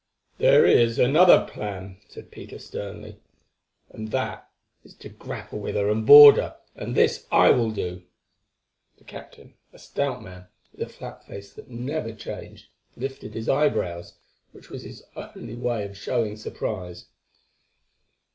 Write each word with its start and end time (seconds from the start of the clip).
"There 0.39 0.65
is 0.65 0.97
another 0.97 1.45
plan," 1.45 1.97
said 2.09 2.31
Peter 2.31 2.57
sternly, 2.57 3.19
"and 3.91 4.09
that 4.09 4.49
is 4.83 4.95
to 4.95 5.09
grapple 5.09 5.59
with 5.59 5.75
her 5.75 5.91
and 5.91 6.07
board 6.07 6.37
her, 6.37 6.57
and 6.75 6.95
this 6.95 7.27
I 7.31 7.51
will 7.51 7.69
do." 7.69 8.01
The 8.97 9.03
captain, 9.03 9.53
a 9.71 9.77
stout 9.77 10.23
man 10.23 10.47
with 10.71 10.81
a 10.81 10.89
flat 10.91 11.23
face 11.27 11.53
that 11.53 11.69
never 11.69 12.13
changed, 12.13 12.65
lifted 12.97 13.35
his 13.35 13.47
eyebrows, 13.47 14.15
which 14.53 14.71
was 14.71 14.81
his 14.81 15.03
only 15.15 15.53
way 15.55 15.85
of 15.85 15.95
showing 15.95 16.35
surprise. 16.35 17.05